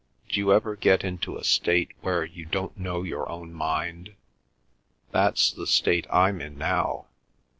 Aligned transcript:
D'you 0.29 0.51
ever 0.51 0.75
get 0.75 1.03
into 1.03 1.37
a 1.37 1.43
state 1.43 1.91
where 2.01 2.25
you 2.25 2.43
don't 2.43 2.75
know 2.75 3.03
your 3.03 3.29
own 3.31 3.53
mind? 3.53 4.15
That's 5.11 5.51
the 5.51 5.67
state 5.67 6.07
I'm 6.11 6.41
in 6.41 6.57
now. 6.57 7.05